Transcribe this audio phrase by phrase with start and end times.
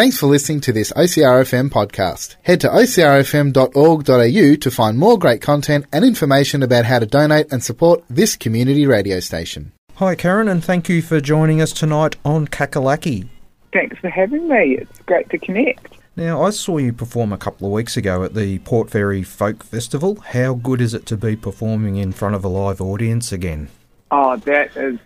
[0.00, 2.36] Thanks for listening to this OCRFM podcast.
[2.40, 7.62] Head to ocrfm.org.au to find more great content and information about how to donate and
[7.62, 9.72] support this community radio station.
[9.96, 13.28] Hi, Kerryn, and thank you for joining us tonight on Kakalaki.
[13.74, 14.78] Thanks for having me.
[14.78, 15.98] It's great to connect.
[16.16, 19.62] Now, I saw you perform a couple of weeks ago at the Port Fairy Folk
[19.62, 20.18] Festival.
[20.20, 23.68] How good is it to be performing in front of a live audience again?
[24.10, 24.98] Oh, that is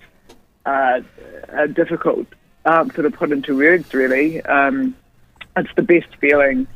[0.67, 1.01] uh,
[1.49, 2.29] a difficult
[2.65, 4.43] answer of put into words, really.
[4.43, 4.97] Um,
[5.57, 6.67] it's the best feeling,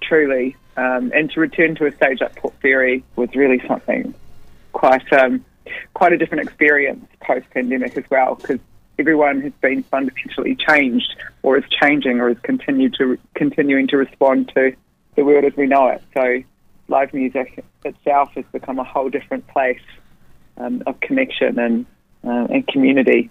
[0.00, 0.56] truly.
[0.76, 4.14] Um, and to return to a stage like Port Fairy was really something
[4.72, 5.44] quite um,
[5.94, 8.58] quite a different experience post pandemic as well, because
[8.98, 14.50] everyone has been fundamentally changed, or is changing, or is continued to continuing to respond
[14.54, 14.74] to
[15.14, 16.02] the world as we know it.
[16.14, 16.42] So,
[16.88, 19.80] live music itself has become a whole different place
[20.56, 21.86] um, of connection and
[22.24, 23.30] uh, and community.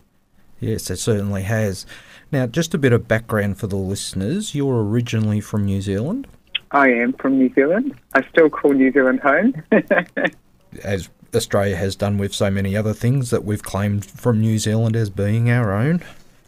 [0.61, 1.85] Yes, it certainly has.
[2.31, 4.55] Now, just a bit of background for the listeners.
[4.55, 6.27] You're originally from New Zealand.
[6.71, 7.93] I am from New Zealand.
[8.13, 9.61] I still call New Zealand home.
[10.83, 14.95] As Australia has done with so many other things that we've claimed from New Zealand
[14.95, 16.01] as being our own.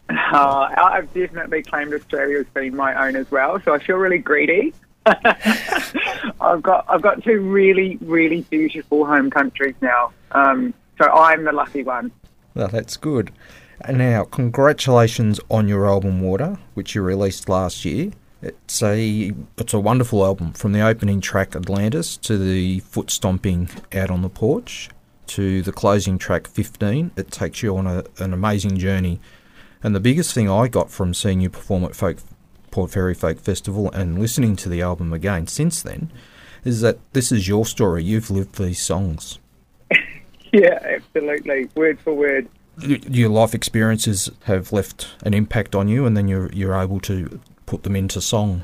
[0.08, 4.18] Uh, I've definitely claimed Australia as being my own as well, so I feel really
[4.18, 4.74] greedy.
[5.06, 11.52] I've got I've got two really really beautiful home countries now, um, so I'm the
[11.52, 12.10] lucky one.
[12.54, 13.30] Well, that's good.
[13.80, 18.12] And now, congratulations on your album Water, which you released last year.
[18.42, 23.70] It's a it's a wonderful album from the opening track Atlantis to the foot stomping
[23.94, 24.90] out on the porch
[25.28, 27.12] to the closing track 15.
[27.16, 29.20] It takes you on a, an amazing journey.
[29.82, 32.18] And the biggest thing I got from seeing you perform at Folk,
[32.70, 36.12] Port Fairy Folk Festival and listening to the album again since then
[36.64, 38.02] is that this is your story.
[38.02, 39.38] You've lived these songs.
[40.52, 46.16] yeah, absolutely, word for word your life experiences have left an impact on you, and
[46.16, 48.62] then you're you're able to put them into song.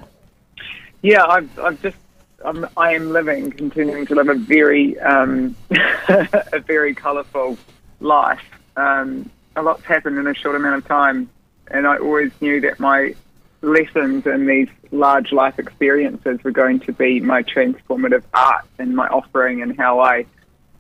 [1.03, 1.97] Yeah, I've I've just
[2.45, 7.59] I'm, I am living, continuing to live a very um, a very colourful
[8.01, 8.45] life.
[8.77, 11.29] Um, a lot's happened in a short amount of time,
[11.69, 13.15] and I always knew that my
[13.63, 19.07] lessons and these large life experiences were going to be my transformative art and my
[19.09, 20.25] offering and how I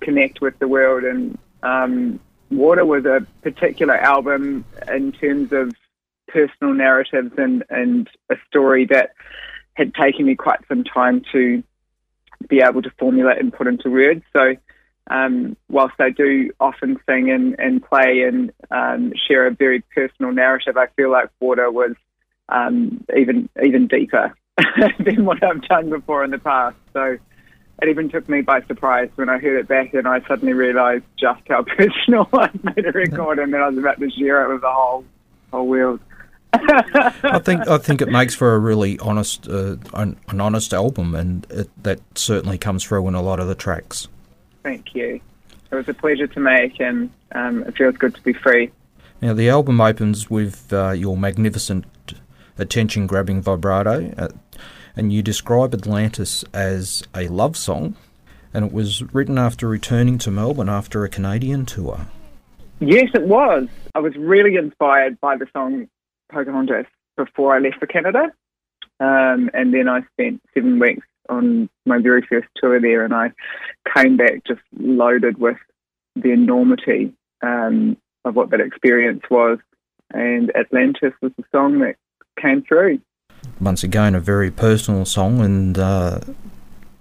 [0.01, 2.19] connect with the world and um,
[2.51, 5.73] Water was a particular album in terms of
[6.29, 9.13] personal narratives and, and a story that
[9.75, 11.63] had taken me quite some time to
[12.49, 14.23] be able to formulate and put into words.
[14.33, 14.57] So,
[15.09, 20.33] um, whilst I do often sing and, and play and um, share a very personal
[20.33, 21.95] narrative, I feel like Water was
[22.49, 24.35] um, even even deeper
[24.99, 26.77] than what I've done before in the past.
[26.93, 27.19] So,
[27.83, 31.05] it even took me by surprise when I heard it back and I suddenly realised
[31.17, 34.53] just how personal I made a record and then I was about to share it
[34.53, 35.05] with the whole
[35.51, 36.01] whole world.
[36.53, 41.15] I think I think it makes for a really honest uh, an, an, honest album,
[41.15, 44.09] and it, that certainly comes through in a lot of the tracks.
[44.63, 45.21] Thank you.
[45.71, 48.71] It was a pleasure to make, and um, it feels good to be free.
[49.23, 51.85] Now the album opens with uh, your magnificent,
[52.59, 54.13] attention-grabbing vibrato.
[54.19, 54.29] Uh,
[54.97, 57.97] and you describe Atlantis as a love song,
[58.53, 62.07] and it was written after returning to Melbourne after a Canadian tour.
[62.81, 63.69] Yes, it was.
[63.95, 65.89] I was really inspired by the song
[66.33, 66.87] Pocahontas
[67.17, 68.33] before I left for Canada.
[69.01, 73.33] Um, and then I spent seven weeks on my very first tour there, and I
[73.95, 75.57] came back just loaded with
[76.17, 79.59] the enormity um, of what that experience was.
[80.13, 81.97] And Atlantis was the song that
[82.41, 83.01] came through
[83.61, 86.21] once again a very personal song, and uh,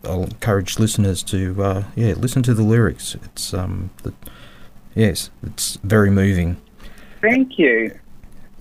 [0.04, 3.16] I'll encourage listeners to uh, yeah listen to the lyrics.
[3.16, 4.14] It's um the,
[4.96, 6.58] yes, it's very moving.
[7.22, 7.98] Thank you.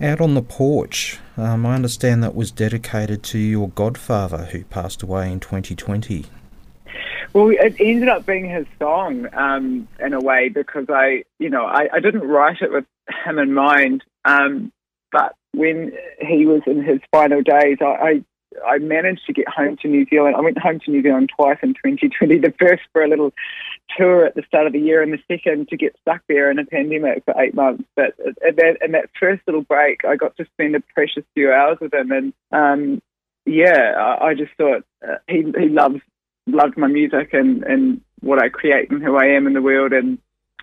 [0.01, 5.03] Out on the porch, um, I understand that was dedicated to your godfather who passed
[5.03, 6.25] away in 2020.
[7.33, 11.65] Well, it ended up being his song um, in a way because I, you know,
[11.65, 12.85] I, I didn't write it with
[13.25, 14.71] him in mind, um,
[15.11, 18.23] but when he was in his final days, I, I
[18.67, 20.35] I managed to get home to New Zealand.
[20.35, 22.39] I went home to New Zealand twice in 2020.
[22.39, 23.31] The first for a little
[23.95, 26.59] tour at the start of the year, and the second to get stuck there in
[26.59, 27.83] a pandemic for eight months.
[27.95, 31.51] But in that, in that first little break, I got to spend a precious few
[31.51, 33.01] hours with him, and um,
[33.45, 36.01] yeah, I, I just thought uh, he he loves
[36.47, 39.93] loved my music and and what I create and who I am in the world,
[39.93, 40.17] and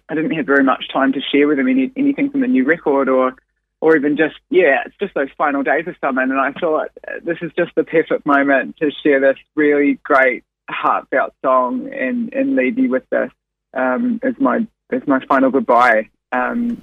[0.08, 2.64] I didn't have very much time to share with him any, anything from the new
[2.64, 3.34] record or
[3.80, 6.22] or even just yeah, it's just those final days of summer.
[6.22, 6.90] And I thought
[7.22, 12.56] this is just the perfect moment to share this really great heartfelt song and and
[12.56, 13.30] leave you with this
[13.74, 16.08] um, as my as my final goodbye.
[16.32, 16.82] Um,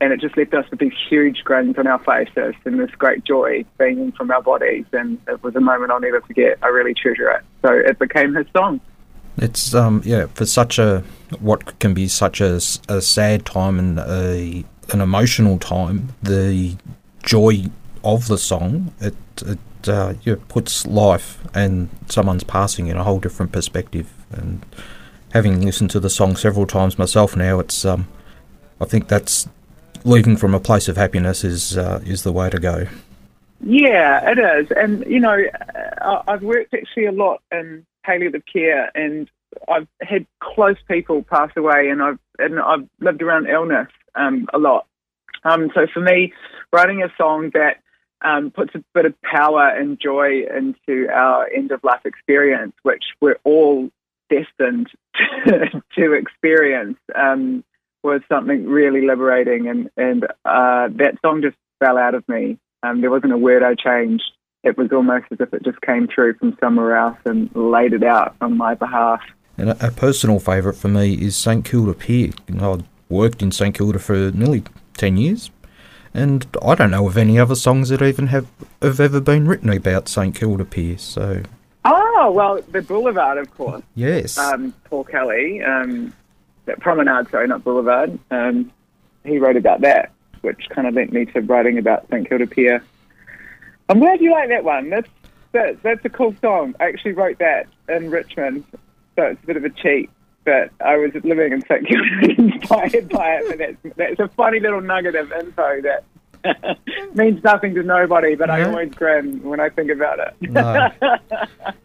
[0.00, 3.22] and it just left us with these huge grins on our faces and this great
[3.22, 4.84] joy beaming from our bodies.
[4.92, 6.58] And it was a moment I'll never forget.
[6.60, 7.42] I really treasure it.
[7.62, 8.80] So it became his song.
[9.36, 11.04] It's um yeah for such a
[11.38, 12.56] what can be such a,
[12.88, 16.08] a sad time and a an emotional time.
[16.22, 16.76] The
[17.22, 17.64] joy
[18.04, 19.14] of the song it
[19.46, 19.58] it
[19.88, 24.12] uh, yeah, puts life and someone's passing in a whole different perspective.
[24.30, 24.64] And
[25.32, 28.08] having listened to the song several times myself now, it's um
[28.80, 29.48] I think that's
[30.04, 32.86] leaving from a place of happiness is uh, is the way to go.
[33.64, 35.38] Yeah, it is, and you know,
[36.26, 39.30] I've worked actually a lot in palliative care, and
[39.68, 44.58] I've had close people pass away, and I've and I've lived around illness um, a
[44.58, 44.86] lot.
[45.44, 46.32] Um, so for me,
[46.72, 47.82] writing a song that
[48.24, 53.02] um, puts a bit of power and joy into our end of life experience, which
[53.20, 53.90] we're all
[54.30, 54.88] destined
[55.96, 57.64] to, experience, um,
[58.02, 62.58] was something really liberating, and and uh, that song just fell out of me.
[62.82, 64.24] Um, there wasn't a word I changed.
[64.64, 68.04] It was almost as if it just came through from somewhere else and laid it
[68.04, 69.20] out on my behalf.
[69.56, 72.30] And a, a personal favourite for me is St Kilda Pier.
[72.60, 72.78] I
[73.12, 74.64] worked in St Kilda for nearly
[74.96, 75.50] ten years,
[76.12, 78.48] and I don't know of any other songs that even have
[78.80, 80.98] have ever been written about St Kilda Pier.
[80.98, 81.42] So.
[81.84, 83.82] Oh well, the Boulevard, of course.
[83.94, 84.38] Yes.
[84.38, 85.62] Um, Paul Kelly.
[85.62, 86.12] Um,
[86.78, 88.18] Promenade, sorry, not Boulevard.
[88.30, 88.70] Um,
[89.24, 90.12] he wrote about that,
[90.42, 92.84] which kind of linked me to writing about St Kilda Pier.
[93.88, 94.90] I'm glad you like that one.
[94.90, 95.08] That's
[95.52, 96.74] that, that's a cool song.
[96.80, 98.64] I actually wrote that in Richmond,
[99.16, 100.08] so it's a bit of a cheat.
[100.44, 103.44] But I was living in St Kilda inspired by it.
[103.48, 106.04] But that's that's a funny little nugget of info that
[107.14, 110.34] means nothing to nobody, but I always grin when I think about it.
[110.40, 110.90] no.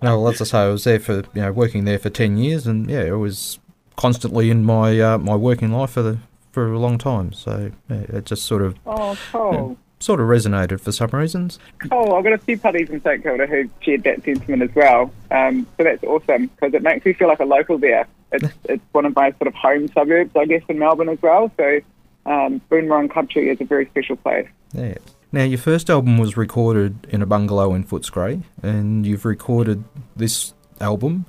[0.01, 2.37] no, well, as I say, I was there for you know working there for ten
[2.37, 3.59] years, and yeah, it was
[3.95, 6.17] constantly in my uh, my working life for the
[6.51, 7.33] for a long time.
[7.33, 9.51] So yeah, it just sort of oh cool.
[9.51, 11.59] You know, sort of resonated for some reasons.
[11.91, 15.11] Oh, I've got a few buddies in St Kilda who shared that sentiment as well.
[15.31, 18.07] Um, so that's awesome because it makes me feel like a local there.
[18.31, 21.51] It's, it's one of my sort of home suburbs, I guess, in Melbourne as well.
[21.57, 21.79] So
[22.25, 24.47] um, Boonwurrung Country is a very special place.
[24.73, 24.95] Yeah.
[25.31, 29.83] Now, your first album was recorded in a bungalow in Footscray, and you've recorded
[30.15, 31.25] this album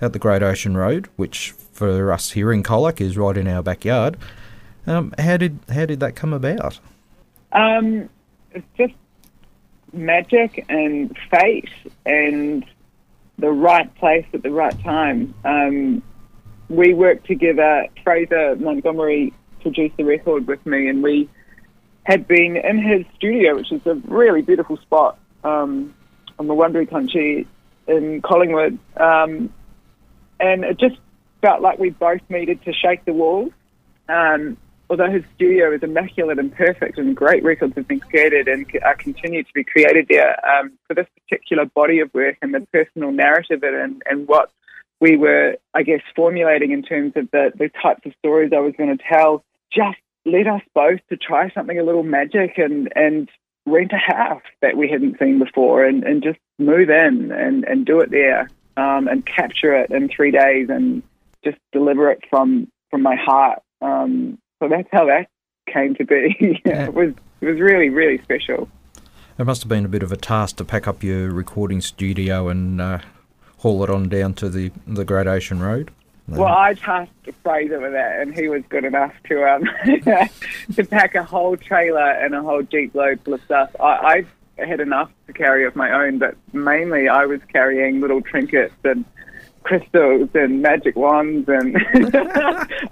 [0.00, 3.62] at the Great Ocean Road, which for us here in Colac is right in our
[3.62, 4.16] backyard.
[4.86, 6.78] Um, how did how did that come about?
[7.52, 8.08] Um,
[8.52, 8.94] it's just
[9.92, 11.68] magic and fate
[12.04, 12.64] and
[13.38, 15.34] the right place at the right time.
[15.44, 16.02] Um,
[16.68, 17.86] we worked together.
[18.02, 21.28] Fraser Montgomery produced the record with me, and we
[22.04, 25.94] had been in his studio, which is a really beautiful spot um,
[26.38, 27.46] on the Wurundjeri country
[27.86, 28.78] in Collingwood.
[28.96, 29.52] Um,
[30.38, 30.96] and it just
[31.40, 33.52] felt like we both needed to shake the walls.
[34.08, 34.56] Um,
[34.88, 38.94] although his studio is immaculate and perfect, and great records have been created and are
[38.94, 43.10] continued to be created there, um, for this particular body of work and the personal
[43.10, 44.50] narrative and, and what
[45.00, 48.74] we were, I guess, formulating in terms of the, the types of stories I was
[48.76, 53.28] going to tell, just led us both to try something a little magic and, and
[53.66, 57.84] rent a house that we hadn't seen before and, and just move in and, and
[57.84, 61.02] do it there um, and capture it in three days and
[61.44, 63.60] just deliver it from, from my heart.
[63.82, 65.28] Um, so that's how that
[65.72, 66.60] came to be.
[66.64, 66.86] yeah.
[66.86, 68.68] It was it was really really special.
[69.38, 72.48] It must have been a bit of a task to pack up your recording studio
[72.48, 73.00] and uh,
[73.58, 75.90] haul it on down to the the Ocean Road.
[76.28, 79.64] Well, I tasked Fraser with that, and he was good enough to um
[80.74, 83.70] to pack a whole trailer and a whole jeep load full of stuff.
[83.78, 84.24] I,
[84.58, 88.74] I had enough to carry of my own, but mainly I was carrying little trinkets
[88.82, 89.04] and
[89.62, 91.76] crystals and magic wands and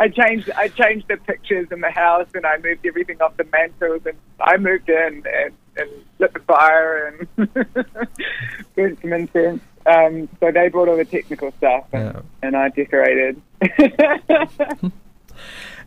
[0.01, 3.47] I changed I changed the pictures in the house and I moved everything off the
[3.53, 7.55] mantles and I moved in and, and lit the fire and
[8.75, 9.63] burnt some incense.
[9.87, 12.21] Um, so they brought all the technical stuff and, yeah.
[12.43, 13.41] and I decorated.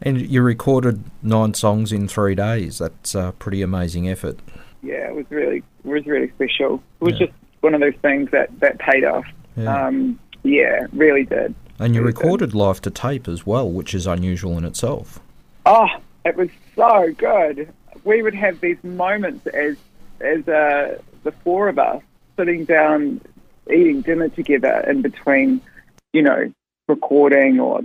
[0.01, 2.77] and you recorded nine songs in three days.
[2.77, 4.39] That's a pretty amazing effort.
[4.83, 6.83] Yeah, it was really it was really special.
[7.01, 7.27] It was yeah.
[7.27, 9.25] just one of those things that, that paid off.
[9.55, 9.87] Yeah.
[9.87, 11.55] Um, yeah, really did.
[11.79, 12.55] And you really recorded did.
[12.55, 15.19] live to tape as well, which is unusual in itself.
[15.65, 15.87] Oh,
[16.25, 17.73] it was so good.
[18.03, 19.75] We would have these moments as
[20.21, 22.01] as uh, the four of us
[22.37, 23.21] sitting down
[23.71, 25.61] eating dinner together in between,
[26.13, 26.51] you know,
[26.87, 27.81] recording or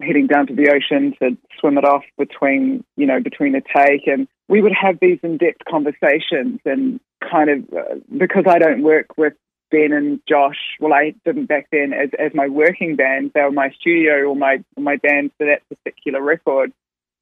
[0.00, 4.06] heading down to the ocean to swim it off between, you know, between a take.
[4.06, 9.16] And we would have these in-depth conversations and kind of, uh, because I don't work
[9.16, 9.34] with
[9.70, 13.32] Ben and Josh, well, I didn't back then as, as my working band.
[13.34, 16.72] They were my studio or my my band for that particular record.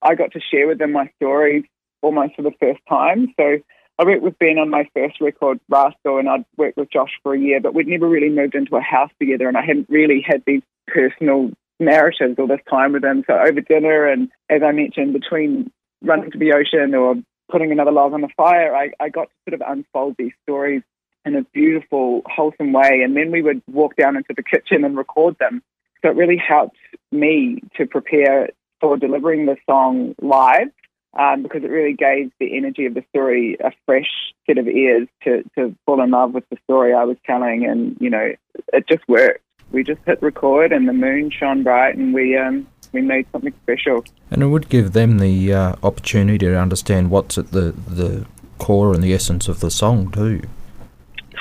[0.02, 1.64] I got to share with them my stories
[2.02, 3.32] almost for the first time.
[3.38, 3.58] So
[4.00, 7.34] I worked with Ben on my first record, Rascal, and I'd worked with Josh for
[7.34, 10.24] a year, but we'd never really moved into a house together, and I hadn't really
[10.26, 13.24] had these personal narratives all this time with him.
[13.26, 17.16] So over dinner, and as I mentioned, between running to the ocean or
[17.52, 20.80] putting another log on the fire, I, I got to sort of unfold these stories
[21.26, 23.02] in a beautiful, wholesome way.
[23.04, 25.62] And then we would walk down into the kitchen and record them.
[26.00, 26.78] So it really helped
[27.12, 28.48] me to prepare
[28.80, 30.70] for delivering the song live
[31.18, 34.08] um, because it really gave the energy of the story a fresh
[34.46, 37.66] set of ears to, to fall in love with the story I was telling.
[37.66, 38.32] And, you know,
[38.72, 39.42] it just worked.
[39.72, 43.54] We just hit record and the moon shone bright and we, um, we made something
[43.62, 44.04] special.
[44.30, 48.26] And it would give them the uh, opportunity to understand what's at the, the
[48.58, 50.42] core and the essence of the song, too.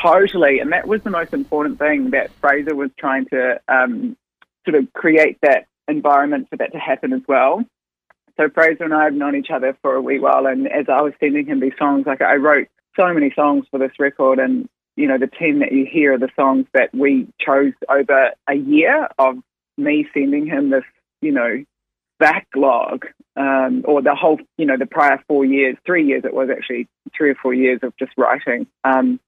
[0.01, 0.59] Totally.
[0.59, 4.15] And that was the most important thing that Fraser was trying to um,
[4.65, 7.63] sort of create that environment for that to happen as well.
[8.39, 11.01] So Fraser and I have known each other for a wee while, and as I
[11.01, 14.69] was sending him these songs, like I wrote so many songs for this record, and
[14.95, 18.55] you know the team that you hear are the songs that we chose over a
[18.55, 19.35] year of
[19.77, 20.85] me sending him this,
[21.21, 21.65] you know,
[22.17, 26.49] backlog, um, or the whole, you know, the prior four years, three years it was
[26.49, 28.67] actually three or four years of just writing.
[28.85, 29.19] Um,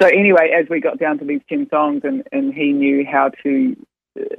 [0.00, 3.30] so anyway, as we got down to these ten songs, and and he knew how
[3.42, 3.76] to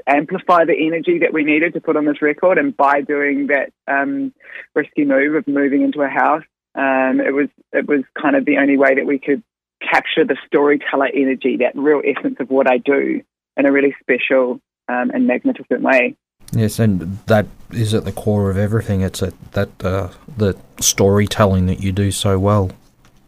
[0.07, 2.57] amplify the energy that we needed to put on this record.
[2.57, 4.33] And by doing that um,
[4.75, 6.43] risky move of moving into a house,
[6.75, 9.43] um, it was it was kind of the only way that we could
[9.81, 13.21] capture the storyteller energy, that real essence of what I do,
[13.57, 16.15] in a really special um, and magnificent way.
[16.51, 19.01] Yes, and that is at the core of everything.
[19.01, 22.71] It's a, that uh, the storytelling that you do so well.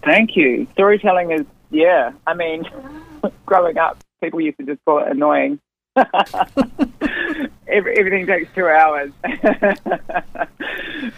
[0.03, 0.67] Thank you.
[0.73, 2.11] Storytelling is yeah.
[2.27, 2.65] I mean,
[3.45, 5.59] growing up, people used to just call it annoying.
[7.67, 9.11] Everything takes two hours,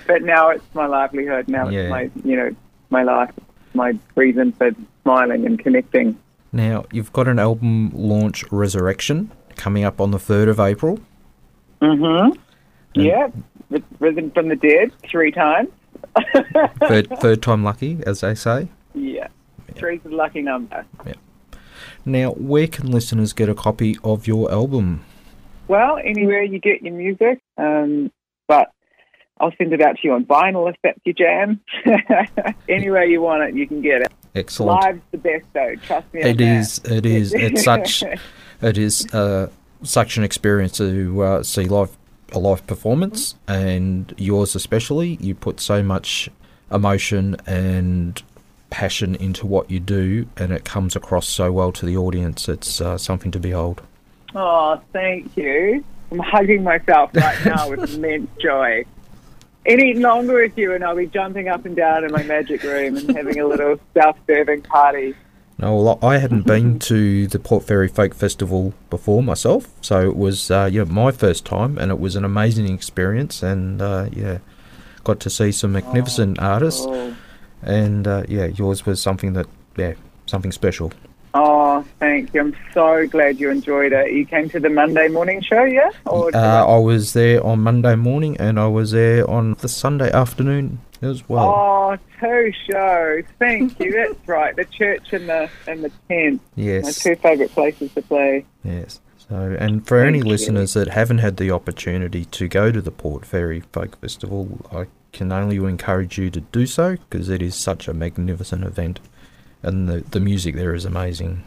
[0.06, 1.48] but now it's my livelihood.
[1.48, 1.82] Now yeah.
[1.82, 2.56] it's my, you know,
[2.90, 3.32] my life,
[3.74, 4.72] my reason for
[5.04, 6.18] smiling and connecting.
[6.52, 11.00] Now you've got an album launch, Resurrection, coming up on the third of April.
[11.82, 12.40] Mm-hmm.
[12.94, 13.30] Yeah,
[14.00, 15.70] risen from the dead three times.
[16.88, 18.70] third, third time lucky, as they say.
[18.94, 19.28] Yeah,
[19.76, 20.86] three's a lucky number.
[21.06, 21.14] Yeah.
[22.06, 25.04] Now, where can listeners get a copy of your album?
[25.68, 28.12] Well, anywhere you get your music, um,
[28.48, 28.72] but
[29.40, 31.62] I'll send it out to you on vinyl if that's your jam.
[32.70, 34.12] anywhere you want it, you can get it.
[34.34, 34.82] Excellent.
[34.82, 35.76] Live's the best, though.
[35.76, 36.22] Trust me.
[36.22, 36.80] It is.
[36.80, 36.94] That.
[36.94, 37.34] It is.
[37.34, 38.04] It's such.
[38.62, 39.50] It is uh,
[39.84, 41.98] such an experience to uh, see live
[42.32, 45.18] a live performance, and yours especially.
[45.22, 46.30] You put so much
[46.72, 48.22] emotion and
[48.70, 52.50] passion into what you do, and it comes across so well to the audience.
[52.50, 53.82] It's uh, something to behold.
[54.36, 55.84] Oh, thank you.
[56.12, 58.86] I'm hugging myself right now with immense joy.
[59.66, 62.96] Any longer with you, and I'll be jumping up and down in my magic room
[62.96, 65.14] and having a little self-serving party.
[65.60, 70.16] No, well, I hadn't been to the Port Fairy Folk Festival before myself, so it
[70.16, 73.44] was uh, yeah my first time, and it was an amazing experience.
[73.44, 74.38] And uh, yeah,
[75.04, 76.86] got to see some magnificent oh, artists.
[76.88, 77.17] Oh
[77.62, 79.48] and uh, yeah, yours was something that
[79.78, 79.94] yeah,
[80.26, 80.92] something special.
[81.34, 82.42] Oh, thank you.
[82.42, 84.12] I'm so glad you enjoyed it.
[84.12, 85.92] You came to the Monday morning show, yeah?
[86.06, 90.12] Or uh, I was there on Monday morning and I was there on the Sunday
[90.12, 91.46] afternoon as well.
[91.46, 93.24] Oh, two shows.
[93.38, 93.92] Thank you.
[94.16, 94.56] That's right.
[94.56, 96.42] The church and the and the tent.
[96.56, 96.84] Yes.
[96.86, 98.46] My two favourite places to play.
[98.64, 99.00] Yes.
[99.30, 100.24] So, and for Thank any you.
[100.24, 104.88] listeners that haven't had the opportunity to go to the Port Fairy Folk Festival, I
[105.18, 109.00] can only encourage you to do so because it is such a magnificent event,
[109.64, 111.44] and the the music there is amazing.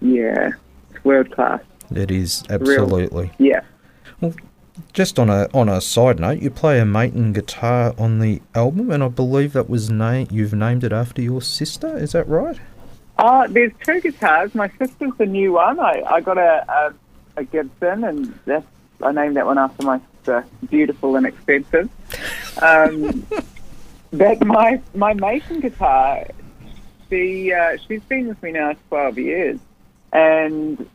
[0.00, 0.50] Yeah,
[0.90, 1.60] it's world class.
[1.94, 3.30] It is absolutely.
[3.38, 3.50] Real.
[3.52, 3.60] Yeah.
[4.20, 4.34] Well,
[4.92, 8.90] just on a on a side note, you play a Maton guitar on the album,
[8.90, 11.96] and I believe that was name you've named it after your sister.
[11.96, 12.58] Is that right?
[13.18, 14.54] Uh, there's two guitars.
[14.54, 15.78] My sister's the new one.
[15.78, 16.94] I, I got a, a,
[17.40, 18.66] a Gibson, and that's
[19.02, 20.46] I named that one after my sister.
[20.70, 21.88] Beautiful and expensive.
[22.60, 23.26] Um,
[24.12, 26.26] but my my Maton guitar,
[27.10, 29.58] she uh, she's been with me now twelve years,
[30.12, 30.88] and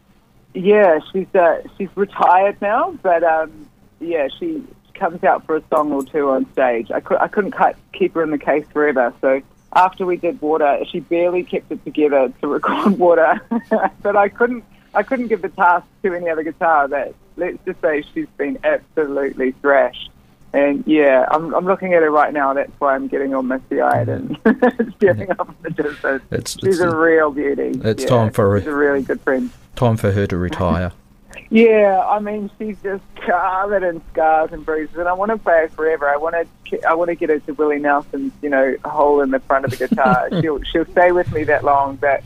[0.53, 3.67] yeah, she's uh, she's retired now, but um,
[3.99, 6.89] yeah, she comes out for a song or two on stage.
[6.89, 9.41] I, could, I couldn't cut, keep her in the case forever, so
[9.73, 13.39] after we did Water, she barely kept it together to record Water,
[14.01, 16.87] but I couldn't I couldn't give the task to any other guitar.
[16.87, 20.09] That let's just say she's been absolutely thrashed.
[20.53, 22.53] And yeah, I'm, I'm looking at her right now.
[22.53, 24.37] That's why I'm getting all misty eyed and
[24.95, 26.23] staring up in the distance.
[26.31, 27.79] It's, she's it's, a real beauty.
[27.83, 29.51] It's yeah, time for she's a really good friend.
[29.75, 30.91] Time for her to retire.
[31.49, 35.61] Yeah, I mean, she's just covered in scars and bruises, and I want to play
[35.61, 36.09] her forever.
[36.09, 39.31] I want to, I want to get her to Willie Nelson's, you know, hole in
[39.31, 40.27] the front of the guitar.
[40.41, 42.23] she'll, she'll stay with me that long, but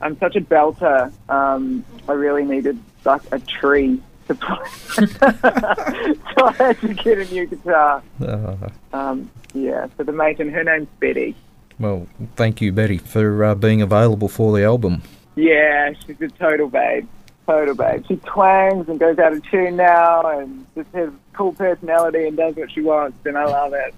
[0.00, 1.12] I'm such a belter.
[1.28, 7.24] Um, I really needed like a tree to play, so I had to get a
[7.32, 8.02] new guitar.
[8.20, 8.56] Uh,
[8.92, 11.34] Um, yeah, so the mate, and her name's Betty.
[11.78, 15.02] well, thank you, Betty, for uh, being available for the album.
[15.36, 17.08] Yeah, she's a total babe.
[17.46, 18.04] Total babe.
[18.08, 22.54] She twangs and goes out of tune now and just has cool personality and does
[22.56, 23.94] what she wants, and I love it.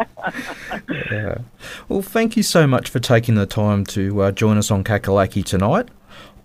[1.10, 1.38] Yeah.
[1.88, 5.44] Well, thank you so much for taking the time to uh, join us on Kakalaki
[5.44, 5.88] tonight.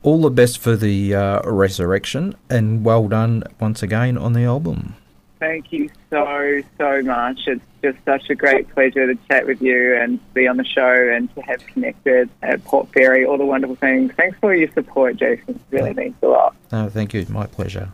[0.05, 4.93] All the best for the uh, resurrection, and well done once again on the album.
[5.39, 7.39] Thank you so, so much.
[7.47, 11.09] It's just such a great pleasure to chat with you and be on the show
[11.11, 14.13] and to have connected at Port Fairy, all the wonderful things.
[14.15, 15.55] Thanks for your support, Jason.
[15.55, 16.55] It really means a lot.
[16.71, 17.25] No, thank you.
[17.27, 17.89] My pleasure.